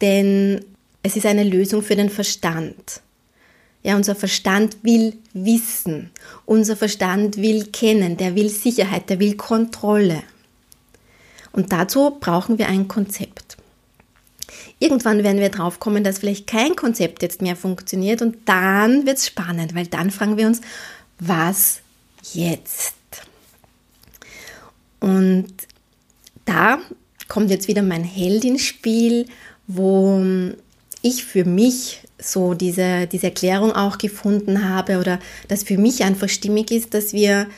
[0.00, 0.64] denn
[1.02, 3.00] es ist eine Lösung für den Verstand.
[3.82, 6.10] Ja, unser Verstand will wissen,
[6.46, 10.22] unser Verstand will kennen, der will Sicherheit, der will Kontrolle.
[11.50, 13.56] Und dazu brauchen wir ein Konzept.
[14.78, 19.18] Irgendwann werden wir drauf kommen, dass vielleicht kein Konzept jetzt mehr funktioniert und dann wird
[19.18, 20.60] es spannend, weil dann fragen wir uns,
[21.18, 21.80] was
[22.32, 22.94] jetzt?
[25.02, 25.48] Und
[26.44, 26.78] da
[27.28, 29.26] kommt jetzt wieder mein Held ins Spiel,
[29.66, 30.24] wo
[31.02, 36.28] ich für mich so diese, diese Erklärung auch gefunden habe oder das für mich einfach
[36.28, 37.48] stimmig ist, dass wir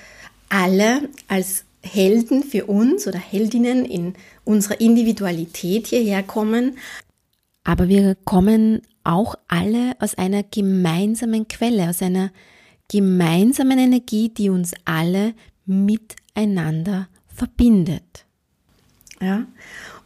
[0.48, 6.78] alle als Helden für uns oder Heldinnen in unserer Individualität hierher kommen.
[7.62, 12.30] Aber wir kommen auch alle aus einer gemeinsamen Quelle, aus einer
[12.90, 15.34] gemeinsamen Energie, die uns alle
[15.66, 18.24] miteinander verbindet.
[19.20, 19.46] Ja?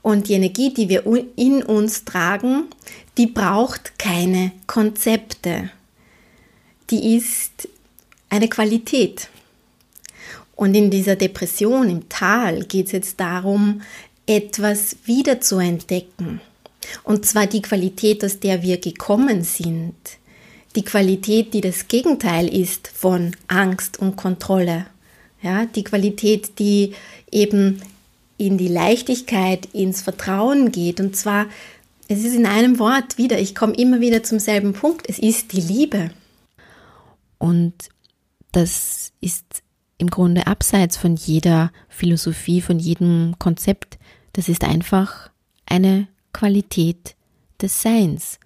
[0.02, 1.04] Und die Energie, die wir
[1.36, 2.64] in uns tragen,
[3.16, 5.70] die braucht keine Konzepte.
[6.90, 7.68] Die ist
[8.30, 9.28] eine Qualität.
[10.54, 13.82] Und in dieser Depression im Tal geht es jetzt darum,
[14.26, 16.40] etwas wieder zu entdecken.
[17.04, 19.94] Und zwar die Qualität, aus der wir gekommen sind.
[20.76, 24.86] Die Qualität, die das Gegenteil ist von Angst und Kontrolle.
[25.42, 26.94] Ja, die Qualität, die
[27.32, 27.82] eben
[28.36, 31.00] in die Leichtigkeit, ins Vertrauen geht.
[31.00, 31.46] Und zwar,
[32.06, 35.52] es ist in einem Wort wieder, ich komme immer wieder zum selben Punkt, es ist
[35.52, 36.10] die Liebe.
[37.38, 37.74] Und
[38.52, 39.62] das ist
[39.98, 43.98] im Grunde abseits von jeder Philosophie, von jedem Konzept.
[44.32, 45.30] Das ist einfach
[45.66, 47.16] eine Qualität
[47.60, 48.38] des Seins.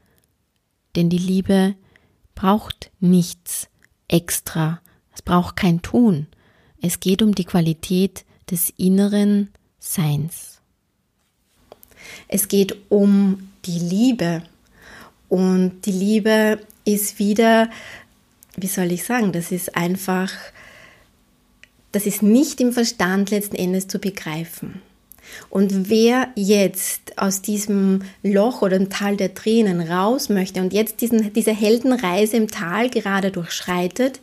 [0.96, 1.74] Denn die Liebe
[2.34, 3.68] braucht nichts
[4.08, 4.80] extra.
[5.14, 6.26] Es braucht kein Tun.
[6.80, 10.60] Es geht um die Qualität des inneren Seins.
[12.28, 14.42] Es geht um die Liebe.
[15.28, 17.70] Und die Liebe ist wieder,
[18.56, 20.32] wie soll ich sagen, das ist einfach,
[21.92, 24.82] das ist nicht im Verstand letzten Endes zu begreifen.
[25.48, 31.00] Und wer jetzt aus diesem Loch oder dem Tal der Tränen raus möchte und jetzt
[31.00, 34.20] diesen, diese Heldenreise im Tal gerade durchschreitet,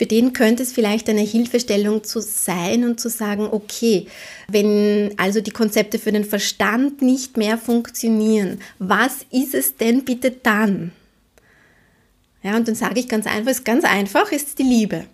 [0.00, 4.06] für den könnte es vielleicht eine Hilfestellung zu sein und zu sagen, okay,
[4.48, 10.30] wenn also die Konzepte für den Verstand nicht mehr funktionieren, was ist es denn bitte
[10.30, 10.92] dann?
[12.42, 15.04] Ja, und dann sage ich ganz einfach, ist ganz einfach, ist die Liebe.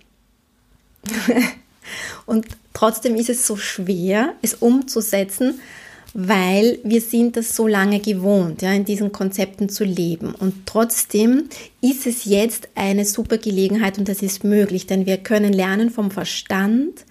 [2.26, 5.60] und trotzdem ist es so schwer, es umzusetzen,
[6.18, 10.34] weil wir sind das so lange gewohnt, ja, in diesen Konzepten zu leben.
[10.34, 11.50] Und trotzdem
[11.82, 16.10] ist es jetzt eine super Gelegenheit und das ist möglich, denn wir können lernen vom
[16.10, 17.04] Verstand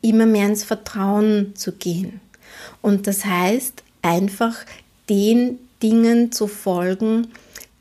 [0.00, 2.20] immer mehr ins Vertrauen zu gehen.
[2.82, 4.54] Und das heißt einfach
[5.08, 7.32] den Dingen zu folgen,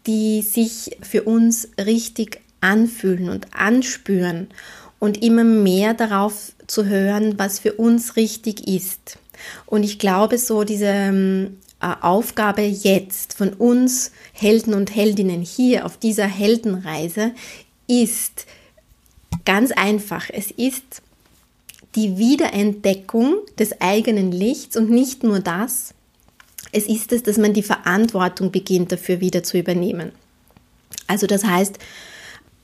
[0.08, 4.48] die sich für uns richtig anfühlen und anspüren
[4.98, 9.20] und immer mehr darauf zu hören, was für uns richtig ist.
[9.66, 15.86] Und ich glaube, so diese ähm, äh, Aufgabe jetzt von uns Helden und Heldinnen hier
[15.86, 17.34] auf dieser Heldenreise
[17.88, 18.46] ist
[19.46, 20.30] ganz einfach.
[20.32, 21.02] Es ist
[21.96, 25.94] die Wiederentdeckung des eigenen Lichts und nicht nur das.
[26.72, 30.12] Es ist es, dass man die Verantwortung beginnt, dafür wieder zu übernehmen.
[31.08, 31.80] Also das heißt,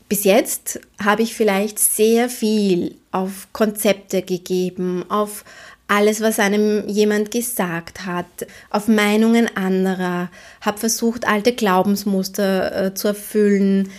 [0.08, 5.44] bis jetzt habe ich vielleicht sehr viel auf Konzepte gegeben, auf
[5.88, 8.26] alles, was einem jemand gesagt hat,
[8.70, 10.30] auf Meinungen anderer,
[10.62, 13.90] habe versucht, alte Glaubensmuster äh, zu erfüllen,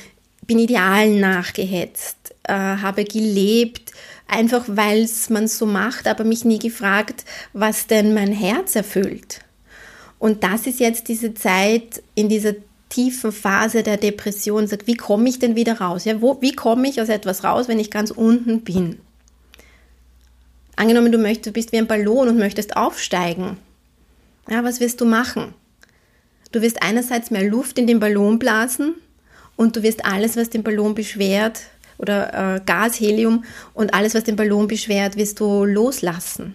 [0.46, 3.92] bin Idealen nachgehetzt, äh, habe gelebt,
[4.26, 9.40] einfach weil es man so macht, aber mich nie gefragt, was denn mein Herz erfüllt.
[10.18, 12.54] Und das ist jetzt diese Zeit in dieser
[12.88, 16.04] tiefen Phase der Depression, sagt, wie komme ich denn wieder raus?
[16.04, 18.98] Ja, wo, wie komme ich aus etwas raus, wenn ich ganz unten bin?
[20.78, 23.56] Angenommen, du möchtest, bist wie ein Ballon und möchtest aufsteigen.
[24.48, 25.52] Ja, was wirst du machen?
[26.52, 28.94] Du wirst einerseits mehr Luft in den Ballon blasen
[29.56, 31.62] und du wirst alles, was den Ballon beschwert,
[31.98, 36.54] oder äh, Gas, Helium und alles, was den Ballon beschwert, wirst du loslassen,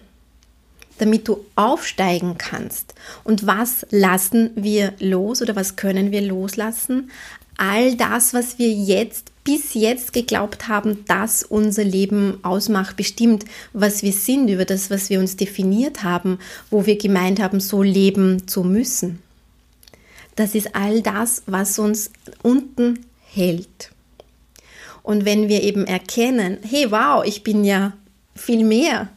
[0.96, 2.94] damit du aufsteigen kannst.
[3.24, 7.10] Und was lassen wir los oder was können wir loslassen?
[7.56, 14.02] All das, was wir jetzt bis jetzt geglaubt haben, dass unser Leben ausmacht, bestimmt, was
[14.02, 16.38] wir sind, über das, was wir uns definiert haben,
[16.70, 19.20] wo wir gemeint haben, so leben zu müssen.
[20.34, 22.10] Das ist all das, was uns
[22.42, 23.90] unten hält.
[25.02, 27.92] Und wenn wir eben erkennen, hey, wow, ich bin ja
[28.34, 29.08] viel mehr.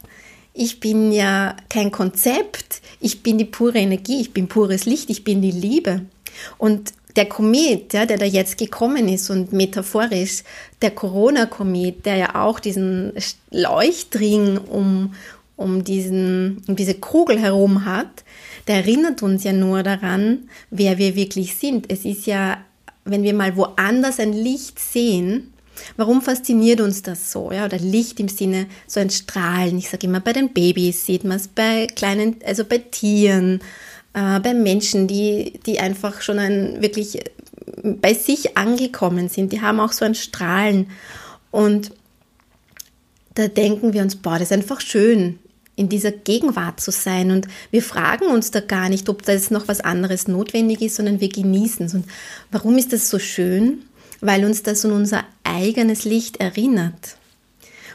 [0.52, 5.24] Ich bin ja kein Konzept, ich bin die pure Energie, ich bin pures Licht, ich
[5.24, 6.02] bin die Liebe.
[6.58, 10.44] Und der Komet, ja, der da jetzt gekommen ist und metaphorisch
[10.80, 13.12] der Corona-Komet, der ja auch diesen
[13.50, 15.14] Leuchtring um,
[15.56, 18.22] um, diesen, um diese Kugel herum hat,
[18.68, 21.90] der erinnert uns ja nur daran, wer wir wirklich sind.
[21.90, 22.58] Es ist ja,
[23.04, 25.52] wenn wir mal woanders ein Licht sehen,
[25.96, 27.52] Warum fasziniert uns das so?
[27.52, 27.64] Ja?
[27.64, 29.78] Oder Licht im Sinne so ein Strahlen.
[29.78, 33.60] Ich sage immer, bei den Babys sieht man es, bei kleinen, also bei Tieren,
[34.14, 37.18] äh, bei Menschen, die, die einfach schon ein wirklich
[37.82, 40.90] bei sich angekommen sind, die haben auch so ein Strahlen.
[41.50, 41.92] Und
[43.34, 45.38] da denken wir uns, boah, das ist einfach schön,
[45.76, 47.30] in dieser Gegenwart zu sein.
[47.30, 50.96] Und wir fragen uns da gar nicht, ob da jetzt noch was anderes notwendig ist,
[50.96, 51.94] sondern wir genießen es.
[51.94, 52.04] Und
[52.50, 53.84] warum ist das so schön?
[54.20, 57.16] Weil uns das an unser eigenes Licht erinnert.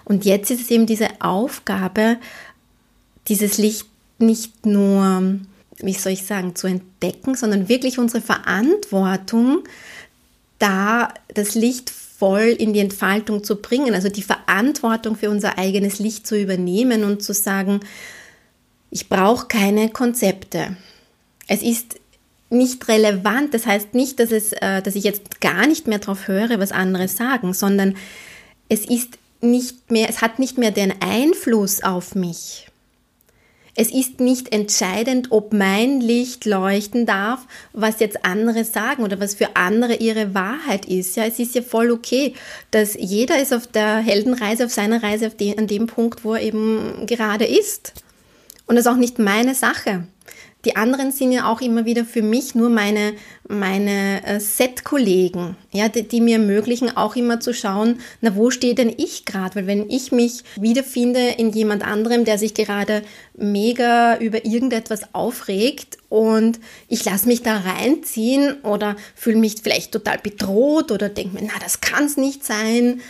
[0.06, 2.18] Und jetzt ist es eben diese Aufgabe,
[3.28, 5.40] dieses Licht nicht nur
[5.84, 9.64] wie soll ich sagen, zu entdecken, sondern wirklich unsere Verantwortung,
[10.60, 16.00] da das Licht voll in die Entfaltung zu bringen, also die Verantwortung für unser eigenes
[16.00, 17.82] Licht zu übernehmen und zu sagen,
[18.90, 20.78] ich brauche keine Konzepte.
[21.48, 21.96] Es ist
[22.50, 26.28] nicht relevant, das heißt nicht, dass, es, äh, dass ich jetzt gar nicht mehr darauf
[26.28, 27.96] höre, was andere sagen, sondern
[28.70, 32.68] es ist nicht mehr, es hat nicht mehr den Einfluss auf mich.
[33.76, 39.34] Es ist nicht entscheidend, ob mein Licht leuchten darf, was jetzt andere sagen oder was
[39.34, 41.16] für andere ihre Wahrheit ist.
[41.16, 42.36] Ja, es ist ja voll okay,
[42.70, 46.36] dass jeder ist auf der Heldenreise, auf seiner Reise auf den, an dem Punkt, wo
[46.36, 47.94] er eben gerade ist.
[48.68, 50.08] Und das ist auch nicht meine Sache.
[50.66, 53.14] Die anderen sind ja auch immer wieder für mich nur meine,
[53.50, 58.74] meine äh, Set-Kollegen, ja, die, die, mir ermöglichen, auch immer zu schauen, na, wo stehe
[58.74, 59.56] denn ich gerade?
[59.56, 63.02] Weil wenn ich mich wiederfinde in jemand anderem, der sich gerade
[63.36, 70.20] mega über irgendetwas aufregt und ich lasse mich da reinziehen oder fühle mich vielleicht total
[70.20, 73.02] bedroht oder denke mir, na, das kann es nicht sein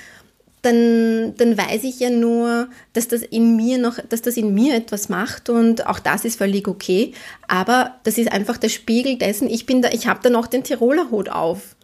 [0.64, 4.76] dann, dann weiß ich ja nur, dass das in mir noch, dass das in mir
[4.76, 7.14] etwas macht und auch das ist völlig okay.
[7.48, 10.64] Aber das ist einfach der Spiegel dessen, ich bin da, ich habe da noch den
[10.64, 11.76] Tiroler Hut auf.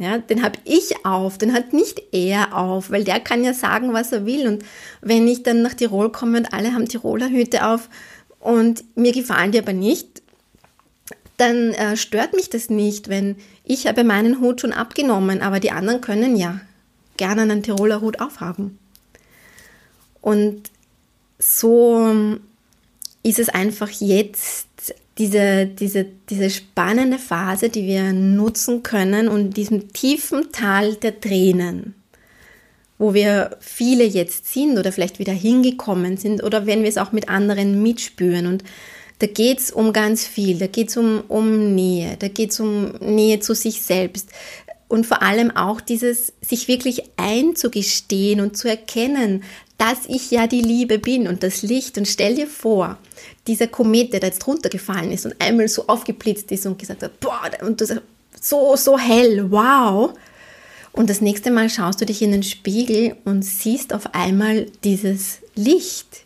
[0.00, 3.92] Ja, den habe ich auf, den hat nicht er auf, weil der kann ja sagen,
[3.92, 4.48] was er will.
[4.48, 4.64] Und
[5.02, 7.88] wenn ich dann nach Tirol komme und alle haben Tiroler Hüte auf
[8.40, 10.22] und mir gefallen die aber nicht,
[11.36, 15.70] dann äh, stört mich das nicht, wenn ich habe meinen Hut schon abgenommen, aber die
[15.70, 16.60] anderen können ja
[17.20, 18.78] gerne einen Tiroler Hut aufhaben.
[20.22, 20.70] Und
[21.38, 22.38] so
[23.22, 24.66] ist es einfach jetzt
[25.18, 31.94] diese, diese, diese spannende Phase, die wir nutzen können und diesem tiefen Tal der Tränen,
[32.96, 37.12] wo wir viele jetzt sind oder vielleicht wieder hingekommen sind oder wenn wir es auch
[37.12, 38.46] mit anderen mitspüren.
[38.46, 38.64] Und
[39.18, 42.60] da geht es um ganz viel, da geht es um, um Nähe, da geht es
[42.60, 44.30] um Nähe zu sich selbst,
[44.90, 49.44] und vor allem auch dieses, sich wirklich einzugestehen und zu erkennen,
[49.78, 51.96] dass ich ja die Liebe bin und das Licht.
[51.96, 52.98] Und stell dir vor,
[53.46, 57.20] dieser Komet, der da jetzt runtergefallen ist und einmal so aufgeblitzt ist und gesagt hat,
[57.20, 57.94] boah, und das
[58.40, 60.12] so, so hell, wow.
[60.90, 65.38] Und das nächste Mal schaust du dich in den Spiegel und siehst auf einmal dieses
[65.54, 66.24] Licht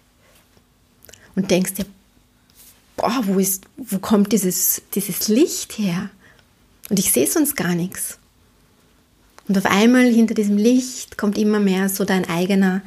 [1.37, 1.85] und denkst dir,
[2.97, 6.09] boah, wo, ist, wo kommt dieses, dieses Licht her?
[6.89, 8.19] Und ich sehe sonst gar nichts.
[9.47, 12.83] Und auf einmal hinter diesem Licht kommt immer mehr so dein eigener,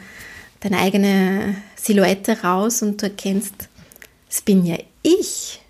[0.60, 3.70] deine eigene Silhouette raus und du erkennst,
[4.30, 5.62] es bin ja ich.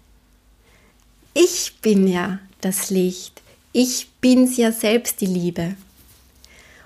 [1.33, 3.41] Ich bin ja das Licht.
[3.73, 5.75] Ich bin's ja selbst, die Liebe.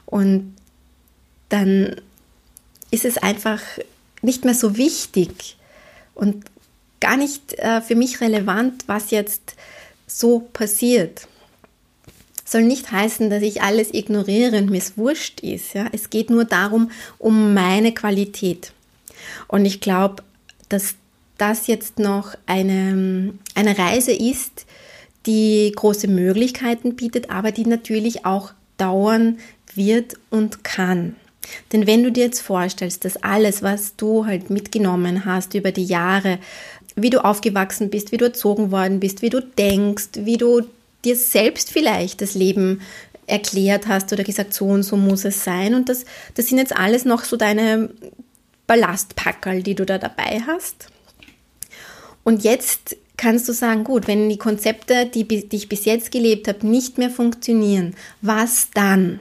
[0.06, 0.56] Und
[1.50, 2.02] dann
[2.90, 3.62] ist es einfach
[4.22, 5.58] nicht mehr so wichtig
[6.14, 6.46] und
[7.00, 9.56] gar nicht äh, für mich relevant, was jetzt
[10.08, 11.28] so passiert.
[12.52, 15.74] Soll nicht heißen, dass ich alles ignoriere und mir es wurscht ist.
[15.74, 15.86] Ja?
[15.94, 18.74] Es geht nur darum, um meine Qualität.
[19.48, 20.22] Und ich glaube,
[20.68, 20.96] dass
[21.38, 24.66] das jetzt noch eine, eine Reise ist,
[25.28, 29.40] die große Möglichkeiten bietet, aber die natürlich auch dauern
[29.74, 31.16] wird und kann.
[31.72, 35.86] Denn wenn du dir jetzt vorstellst, dass alles, was du halt mitgenommen hast über die
[35.86, 36.38] Jahre,
[36.98, 40.64] wie du aufgewachsen bist, wie du erzogen worden bist, wie du denkst, wie du
[41.06, 42.82] dir selbst vielleicht das Leben
[43.28, 45.74] erklärt hast oder gesagt, so und so muss es sein.
[45.74, 47.90] Und das, das sind jetzt alles noch so deine
[48.68, 50.88] Ballastpackerl, die du da dabei hast.
[52.24, 56.48] Und jetzt kannst du sagen, gut, wenn die Konzepte, die, die ich bis jetzt gelebt
[56.48, 59.20] habe, nicht mehr funktionieren, was dann?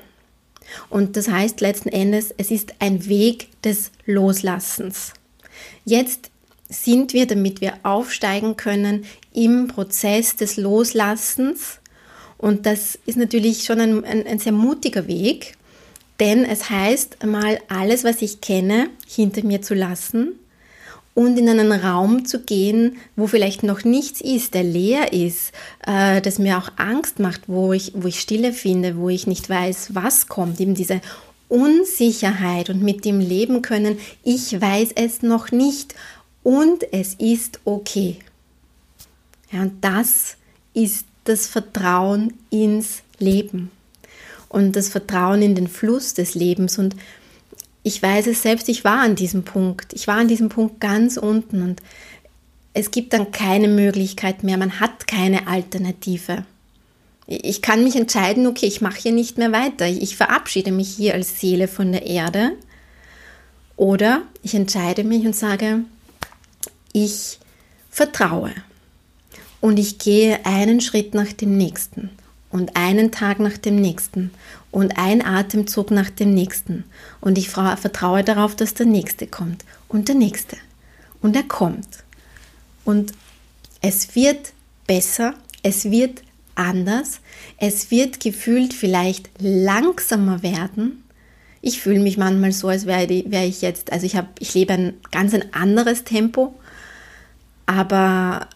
[0.89, 5.13] Und das heißt letzten Endes, es ist ein Weg des Loslassens.
[5.85, 6.30] Jetzt
[6.71, 9.05] sind wir, damit wir aufsteigen können,
[9.35, 11.81] im Prozess des Loslassens.
[12.39, 15.57] Und das ist natürlich schon ein, ein, ein sehr mutiger Weg,
[16.21, 20.39] denn es heißt mal alles, was ich kenne, hinter mir zu lassen
[21.15, 25.53] und in einen Raum zu gehen, wo vielleicht noch nichts ist, der leer ist,
[25.87, 29.51] äh, das mir auch Angst macht, wo ich, wo ich Stille finde, wo ich nicht
[29.51, 31.01] weiß, was kommt, eben diese
[31.49, 35.95] Unsicherheit und mit dem leben können, ich weiß es noch nicht
[36.51, 38.17] und es ist okay.
[39.53, 40.37] Ja, und das
[40.75, 43.71] ist das Vertrauen ins Leben
[44.49, 46.97] und das Vertrauen in den Fluss des Lebens und
[47.85, 49.93] ich weiß es selbst, ich war an diesem Punkt.
[49.93, 51.81] Ich war an diesem Punkt ganz unten und
[52.75, 56.45] es gibt dann keine Möglichkeit mehr, man hat keine Alternative.
[57.29, 59.87] Ich kann mich entscheiden, okay, ich mache hier nicht mehr weiter.
[59.87, 62.57] Ich verabschiede mich hier als Seele von der Erde.
[63.77, 65.85] Oder ich entscheide mich und sage,
[66.93, 67.39] ich
[67.91, 68.53] vertraue.
[69.61, 72.11] Und ich gehe einen Schritt nach dem nächsten
[72.51, 74.31] und einen Tag nach dem nächsten
[74.71, 76.85] und ein Atemzug nach dem nächsten.
[77.21, 80.57] Und ich vertraue darauf, dass der nächste kommt und der nächste.
[81.21, 82.05] Und er kommt.
[82.85, 83.13] Und
[83.83, 84.53] es wird
[84.87, 86.23] besser, es wird
[86.55, 87.21] anders,
[87.59, 91.05] es wird gefühlt vielleicht langsamer werden.
[91.63, 94.73] Ich fühle mich manchmal so, als wäre wär ich jetzt, also ich, hab, ich lebe
[94.73, 96.55] ein ganz ein anderes Tempo,
[97.71, 98.49] aber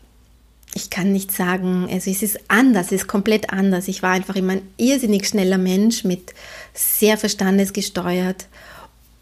[0.75, 3.87] ich kann nicht sagen, also es ist anders, es ist komplett anders.
[3.87, 6.35] Ich war einfach immer ein irrsinnig schneller Mensch mit
[6.73, 8.49] sehr verstandesgesteuert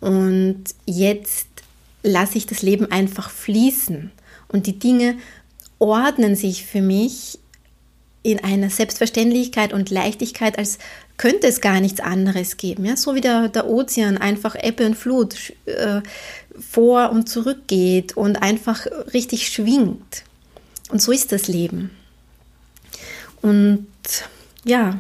[0.01, 1.47] und jetzt
[2.03, 4.11] lasse ich das Leben einfach fließen
[4.49, 5.17] und die Dinge
[5.79, 7.39] ordnen sich für mich
[8.23, 10.79] in einer Selbstverständlichkeit und Leichtigkeit, als
[11.17, 12.85] könnte es gar nichts anderes geben.
[12.85, 12.97] Ja?
[12.97, 16.01] So wie der, der Ozean einfach Ebbe und Flut äh,
[16.69, 20.25] vor und zurück geht und einfach richtig schwingt.
[20.91, 21.91] Und so ist das Leben.
[23.41, 23.87] Und
[24.65, 24.99] ja,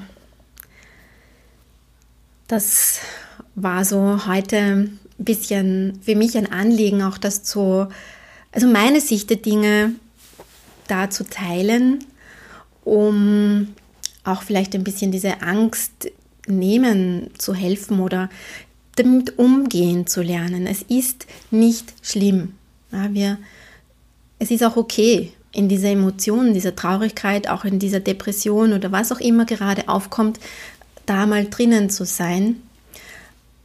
[2.48, 3.00] das
[3.54, 7.88] war so heute ein bisschen für mich ein Anliegen, auch das zu,
[8.50, 9.94] also meine Sicht der Dinge
[10.88, 12.04] da zu teilen,
[12.84, 13.68] um
[14.24, 16.10] auch vielleicht ein bisschen diese Angst
[16.46, 18.28] nehmen zu helfen oder
[18.96, 20.66] damit umgehen zu lernen.
[20.66, 22.54] Es ist nicht schlimm.
[22.90, 23.38] Ja, wir,
[24.38, 29.12] es ist auch okay, in dieser Emotion, dieser Traurigkeit, auch in dieser Depression oder was
[29.12, 30.40] auch immer gerade aufkommt,
[31.06, 32.56] da mal drinnen zu sein.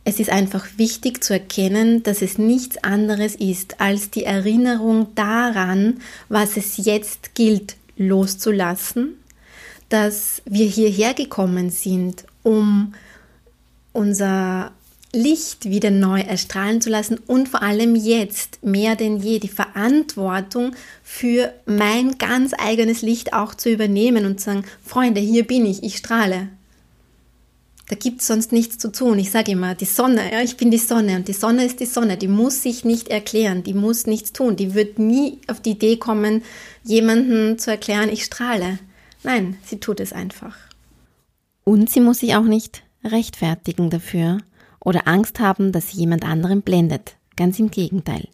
[0.03, 5.99] Es ist einfach wichtig zu erkennen, dass es nichts anderes ist als die Erinnerung daran,
[6.30, 9.15] was es jetzt gilt loszulassen,
[9.89, 12.93] dass wir hierher gekommen sind, um
[13.91, 14.71] unser
[15.13, 20.75] Licht wieder neu erstrahlen zu lassen und vor allem jetzt mehr denn je die Verantwortung
[21.01, 25.83] für mein ganz eigenes Licht auch zu übernehmen und zu sagen, Freunde, hier bin ich,
[25.83, 26.49] ich strahle.
[27.89, 29.17] Da gibt es sonst nichts zu tun.
[29.17, 31.85] Ich sage immer, die Sonne, ja, ich bin die Sonne und die Sonne ist die
[31.85, 32.17] Sonne.
[32.17, 34.57] Die muss sich nicht erklären, die muss nichts tun.
[34.57, 36.43] Die wird nie auf die Idee kommen,
[36.83, 38.79] jemanden zu erklären, ich strahle.
[39.23, 40.57] Nein, sie tut es einfach.
[41.63, 44.39] Und sie muss sich auch nicht rechtfertigen dafür
[44.88, 47.17] oder Angst haben, dass sie jemand anderen blendet.
[47.35, 48.29] Ganz im Gegenteil.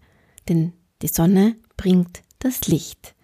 [0.48, 3.16] Denn die Sonne bringt das Licht.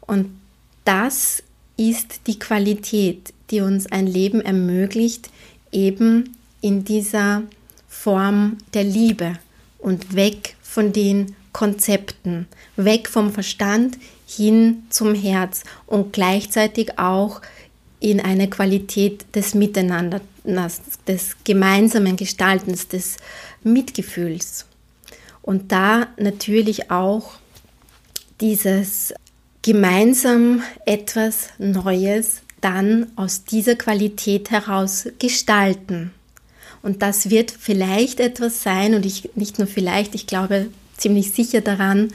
[0.00, 0.40] Und
[0.84, 1.44] das
[1.76, 5.30] ist die Qualität, die uns ein Leben ermöglicht,
[5.70, 7.44] eben in dieser
[7.86, 9.34] Form der Liebe
[9.78, 17.40] und weg von den Konzepten, weg vom Verstand hin zum Herz und gleichzeitig auch
[18.00, 19.54] in eine Qualität des
[20.50, 23.16] Miteinanders, des gemeinsamen Gestaltens, des
[23.62, 24.66] Mitgefühls.
[25.42, 27.32] Und da natürlich auch
[28.40, 29.14] dieses
[29.62, 36.12] gemeinsam etwas Neues dann aus dieser Qualität heraus gestalten.
[36.82, 41.60] Und das wird vielleicht etwas sein, und ich nicht nur vielleicht, ich glaube ziemlich sicher
[41.60, 42.12] daran,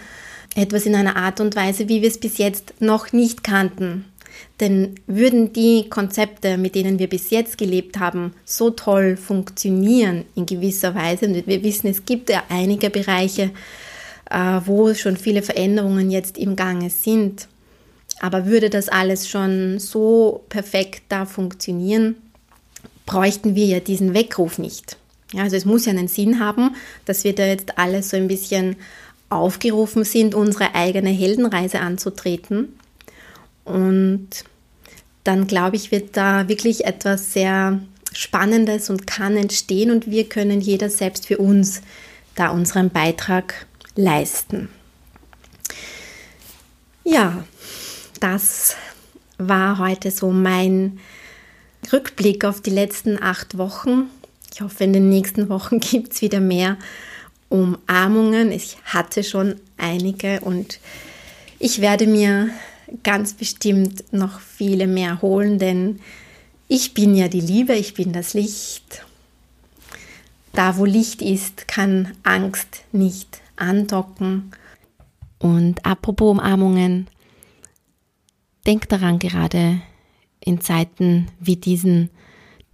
[0.55, 4.05] etwas in einer Art und Weise, wie wir es bis jetzt noch nicht kannten.
[4.59, 10.45] Denn würden die Konzepte, mit denen wir bis jetzt gelebt haben, so toll funktionieren in
[10.45, 13.51] gewisser Weise, und wir wissen, es gibt ja einige Bereiche,
[14.29, 17.47] äh, wo schon viele Veränderungen jetzt im Gange sind,
[18.21, 22.15] aber würde das alles schon so perfekt da funktionieren,
[23.05, 24.97] bräuchten wir ja diesen Weckruf nicht.
[25.33, 26.75] Ja, also es muss ja einen Sinn haben,
[27.05, 28.77] dass wir da jetzt alle so ein bisschen
[29.29, 32.79] aufgerufen sind, unsere eigene Heldenreise anzutreten.
[33.65, 34.29] Und
[35.25, 37.81] dann glaube ich, wird da wirklich etwas sehr
[38.13, 41.81] Spannendes und kann entstehen und wir können jeder selbst für uns
[42.35, 44.69] da unseren Beitrag leisten.
[47.03, 47.43] Ja,
[48.19, 48.75] das
[49.37, 50.99] war heute so mein
[51.91, 54.09] Rückblick auf die letzten acht Wochen.
[54.53, 56.77] Ich hoffe, in den nächsten Wochen gibt es wieder mehr
[57.49, 58.51] Umarmungen.
[58.51, 60.79] Ich hatte schon einige und
[61.59, 62.49] ich werde mir
[63.03, 65.99] ganz bestimmt noch viele mehr holen, denn
[66.67, 69.05] ich bin ja die Liebe, ich bin das Licht.
[70.53, 74.51] Da, wo Licht ist, kann Angst nicht andocken.
[75.37, 77.07] Und apropos Umarmungen,
[78.65, 79.81] denk daran, gerade
[80.39, 82.09] in Zeiten wie diesen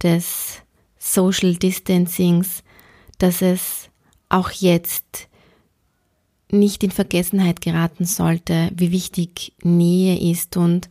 [0.02, 0.62] des
[0.98, 2.62] Social Distancings,
[3.18, 3.88] dass es
[4.28, 5.28] auch jetzt
[6.52, 10.90] nicht in Vergessenheit geraten sollte, wie wichtig Nähe ist und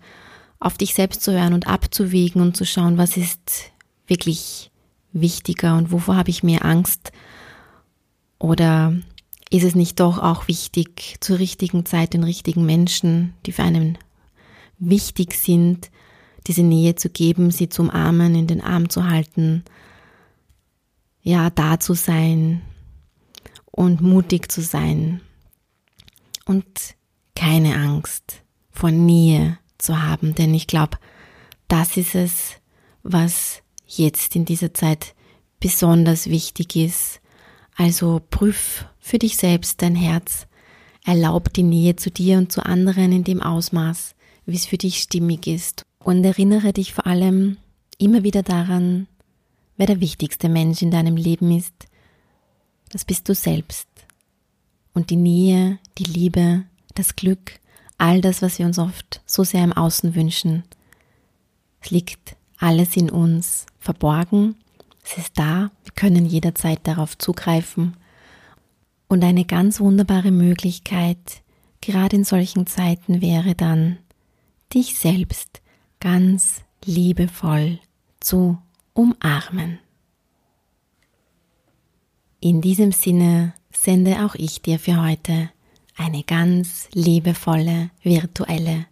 [0.59, 3.71] auf dich selbst zu hören und abzuwägen und zu schauen, was ist
[4.07, 4.71] wirklich
[5.13, 7.11] wichtiger und wovor habe ich mehr Angst?
[8.39, 8.95] Oder
[9.49, 13.97] ist es nicht doch auch wichtig, zur richtigen Zeit den richtigen Menschen, die für einen
[14.79, 15.91] wichtig sind,
[16.47, 19.63] diese Nähe zu geben, sie zum Armen in den Arm zu halten,
[21.21, 22.61] ja, da zu sein
[23.69, 25.21] und mutig zu sein
[26.45, 26.95] und
[27.35, 30.97] keine Angst vor Nähe zu haben, denn ich glaube,
[31.67, 32.53] das ist es,
[33.03, 35.15] was jetzt in dieser Zeit
[35.59, 37.21] besonders wichtig ist.
[37.75, 40.47] Also prüf für dich selbst dein Herz,
[41.05, 44.15] erlaub die Nähe zu dir und zu anderen in dem Ausmaß,
[44.45, 45.85] wie es für dich stimmig ist.
[45.99, 47.57] Und erinnere dich vor allem
[47.97, 49.07] immer wieder daran,
[49.77, 51.73] wer der wichtigste Mensch in deinem Leben ist.
[52.91, 53.87] Das bist du selbst.
[54.93, 56.63] Und die Nähe, die Liebe,
[56.95, 57.59] das Glück,
[57.97, 60.63] all das, was wir uns oft so sehr im Außen wünschen,
[61.81, 64.55] es liegt alles in uns verborgen.
[65.03, 65.71] Es ist da.
[65.83, 67.97] Wir können jederzeit darauf zugreifen.
[69.07, 71.41] Und eine ganz wunderbare Möglichkeit,
[71.81, 73.97] gerade in solchen Zeiten, wäre dann,
[74.73, 75.61] dich selbst
[75.99, 77.79] ganz liebevoll
[78.19, 78.57] zu
[78.93, 79.79] umarmen.
[82.39, 85.49] In diesem Sinne sende auch ich dir für heute
[86.01, 88.85] eine ganz liebevolle virtuelle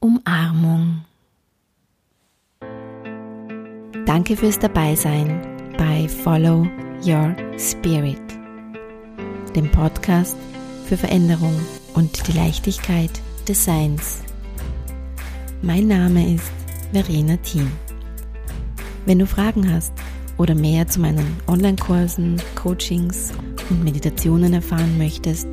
[0.00, 1.04] Umarmung.
[4.06, 5.40] Danke fürs Dabeisein
[5.76, 6.66] bei Follow
[7.04, 8.22] Your Spirit,
[9.54, 10.36] dem Podcast
[10.86, 11.54] für Veränderung
[11.94, 13.10] und die Leichtigkeit
[13.46, 14.22] des Seins.
[15.60, 16.50] Mein Name ist
[16.92, 17.70] Verena Thiem.
[19.04, 19.92] Wenn du Fragen hast
[20.38, 23.32] oder mehr zu meinen Online-Kursen, Coachings
[23.68, 25.46] und Meditationen erfahren möchtest,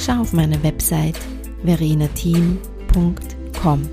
[0.00, 1.18] schau auf meine Website
[1.64, 3.88] verenateam.com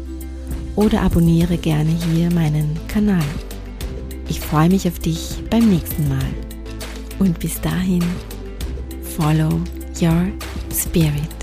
[0.75, 3.25] oder abonniere gerne hier meinen Kanal.
[4.29, 6.29] Ich freue mich auf dich beim nächsten Mal.
[7.19, 8.03] Und bis dahin,
[9.17, 9.49] follow
[10.01, 10.27] your
[10.71, 11.36] spirit.